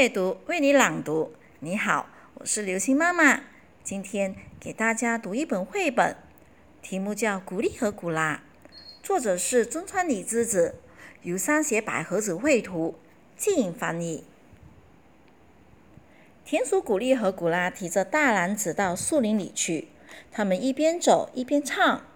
[0.00, 1.34] 阅读，为你朗读。
[1.58, 3.42] 你好，我是刘星妈妈。
[3.84, 6.16] 今天给大家读一本绘本，
[6.80, 8.42] 题目叫《古丽和古拉》，
[9.02, 10.76] 作者是中川里之子，
[11.20, 12.94] 由三写百合子绘图，
[13.36, 14.24] 季影翻译。
[16.46, 19.88] 田鼠古丽和古拉提着大篮子到树林里去，
[20.32, 22.06] 他们一边走一边唱：“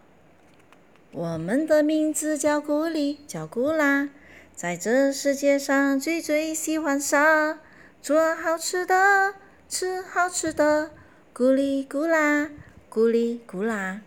[1.13, 4.09] 我们的名字叫古丽，叫古拉。”
[4.57, 7.59] 在这世界上，最最喜欢啥？
[8.05, 9.33] 做好吃的，
[9.67, 10.91] 吃好吃的，
[11.33, 12.51] 咕哩咕啦，
[12.91, 14.03] 咕哩咕啦。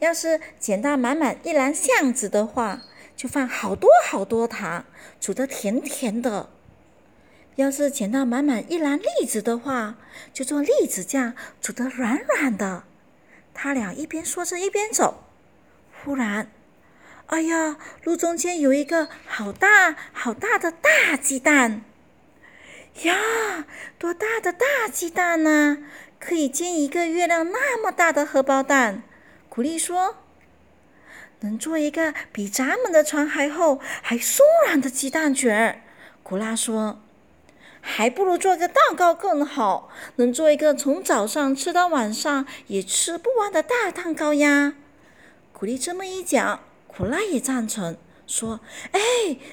[0.00, 2.82] 要是捡到满满一篮橡子的话，
[3.14, 4.84] 就放好多好多糖，
[5.20, 6.48] 煮的甜甜的。
[7.54, 9.94] 要是捡到满满一篮栗子的话，
[10.32, 12.82] 就做栗子酱，煮的软软的。
[13.54, 15.22] 他俩一边说着一边走，
[16.02, 16.50] 忽然。
[17.32, 21.80] 哎呀，路中间有一个好大好大的大鸡蛋
[23.04, 23.64] 呀！
[23.98, 25.78] 多大的大鸡蛋呢？
[26.20, 29.02] 可以煎一个月亮那么大的荷包蛋。
[29.48, 30.16] 古丽说
[31.40, 35.82] ：“能做一个比咱们的船还厚还松软的鸡蛋卷。”
[36.22, 37.00] 古拉说
[37.80, 44.74] ：“还不如做个蛋糕更好，能做一个从早上吃到晚上也吃不完的大蛋糕呀。”
[45.54, 46.60] 古丽这么一讲。
[46.96, 48.60] 古拉也赞成，说
[48.92, 49.00] ：“哎，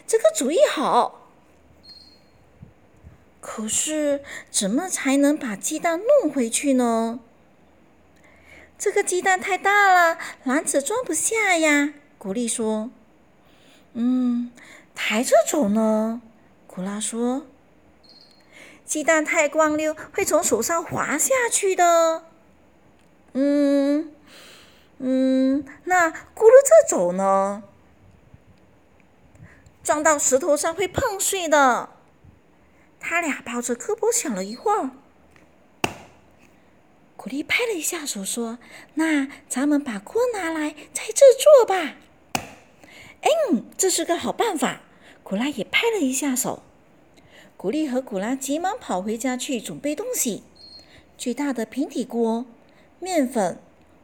[0.05, 1.27] 这个主意好。
[3.39, 7.19] 可是怎么才能把鸡蛋弄回去呢？
[8.77, 12.91] 这个鸡蛋太大了，篮子装不下呀。”古丽说
[13.93, 14.51] ：“嗯，
[14.93, 16.21] 抬着走呢。”
[16.67, 17.45] 古拉说
[18.85, 22.25] ：“鸡蛋太光溜，会从手上滑下去的。”
[23.33, 24.13] 嗯。
[24.99, 27.63] 嗯，那咕噜着走呢？
[29.81, 31.89] 撞到石头上会碰碎的。
[32.99, 34.91] 他俩抱着胳膊想了一会儿，
[37.15, 38.59] 古丽拍了一下手说
[38.95, 41.95] ：“那咱们把锅拿来在这做吧。”
[43.51, 44.81] 嗯，这是个好办法。
[45.23, 46.61] 古拉也拍了一下手。
[47.55, 50.43] 古丽和古拉急忙跑回家去准备东西：
[51.17, 52.45] 巨大的平底锅、
[52.99, 53.59] 面粉、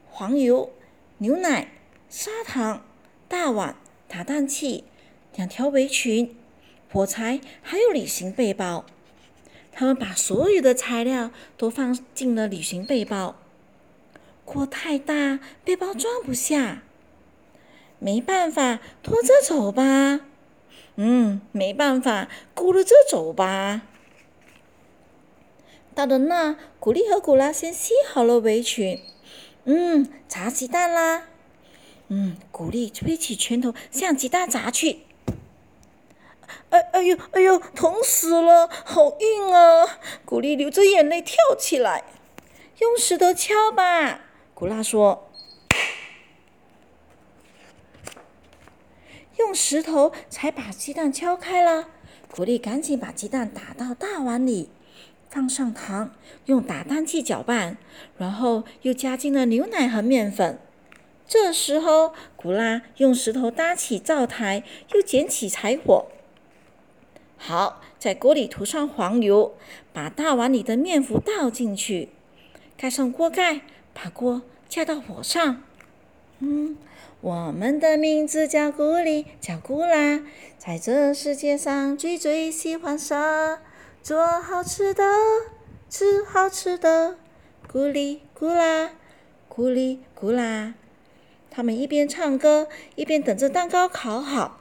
[0.10, 0.72] 黄油。
[1.20, 1.70] 牛奶、
[2.10, 2.86] 砂糖、
[3.30, 4.84] 大碗、打蛋器、
[5.36, 6.36] 两条围裙、
[6.92, 8.86] 火柴，还有旅行背包。
[9.72, 13.38] 他们把所有的材料都放进了旅行背包。
[14.44, 16.84] 锅太大，背包装不下。
[18.00, 20.20] 没办法，拖着走吧。
[20.98, 23.84] 嗯，没办法，咕噜着走吧。
[25.94, 29.00] 到了那，古丽和古拉先系好了围裙。
[29.66, 31.24] 嗯，砸鸡蛋啦！
[32.08, 35.00] 嗯，古丽挥起拳头向鸡蛋砸去。
[36.70, 40.00] 哎哎呦哎呦，疼死了，好硬啊！
[40.24, 42.04] 古丽流着眼泪跳起来。
[42.80, 44.22] 用石头敲吧，
[44.54, 45.32] 古拉说。
[49.38, 51.90] 用石头才把鸡蛋敲开了。
[52.30, 54.70] 古丽赶紧把鸡蛋打到大碗里。
[55.36, 56.12] 放上糖，
[56.46, 57.76] 用打蛋器搅拌，
[58.18, 60.58] 然后又加进了牛奶和面粉。
[61.28, 64.64] 这时候，古拉用石头搭起灶台，
[64.94, 66.06] 又捡起柴火。
[67.36, 69.56] 好，在锅里涂上黄油，
[69.92, 72.12] 把大碗里的面糊倒进去，
[72.78, 73.60] 盖上锅盖，
[73.94, 75.62] 把锅架到火上。
[76.40, 76.78] 嗯，
[77.20, 80.22] 我们的名字叫古丽，叫古拉，
[80.58, 83.60] 在这世界上最最喜欢啥？
[84.06, 85.04] 做好吃的，
[85.90, 87.18] 吃好吃的，
[87.68, 88.92] 咕哩咕啦，
[89.50, 90.76] 咕哩咕啦。
[91.50, 94.60] 他们一边唱歌，一边等着蛋糕烤好。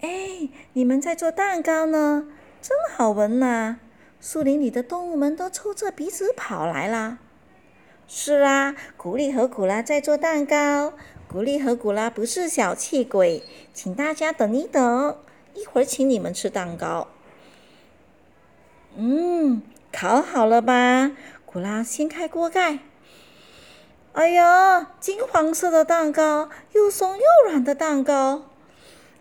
[0.00, 2.26] 哎，你们在做蛋糕呢，
[2.60, 3.78] 真好闻呐！
[4.20, 7.18] 树林里的动物们都抽着鼻子跑来了。
[8.08, 10.94] 是啊，古丽和古拉在做蛋糕。
[11.28, 15.16] 古丽和古拉不是小气鬼，请大家等一等。
[15.54, 17.08] 一会儿请你们吃蛋糕。
[18.96, 19.62] 嗯，
[19.92, 21.12] 烤好了吧？
[21.46, 22.80] 古拉掀开锅盖。
[24.12, 28.44] 哎呀，金黄色的蛋糕，又松又软的蛋糕。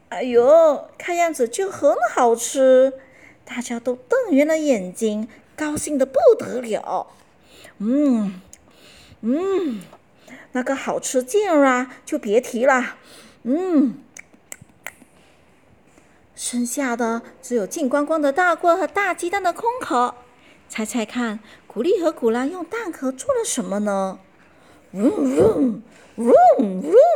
[0.09, 2.93] 哎呦，看样子就很好吃。
[3.45, 7.07] 大家都瞪圆了眼睛，高兴的不得了。
[7.77, 8.41] 嗯
[9.21, 9.81] 嗯，
[10.53, 12.97] 那个好吃劲儿啊，就别提了。
[13.43, 14.03] 嗯。
[16.37, 20.13] 剩下的只有净光光的大锅和大鸡蛋的空壳。
[20.69, 24.19] 猜猜看，古丽和古拉用蛋壳做了什么呢？
[24.91, 25.81] 嗡嗡
[26.17, 26.31] 嗡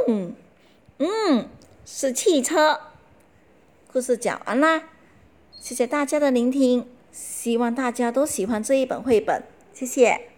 [0.07, 0.35] 嗡，
[0.97, 1.47] 嗯，
[1.85, 2.79] 是汽车。
[3.93, 4.83] 故事讲完啦，
[5.59, 10.30] 谢谢大家的聆听，希望大家都喜欢这一本绘本，谢谢。